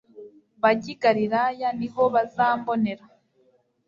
[0.61, 3.05] bajye i Galilaya ni ho bazambonera."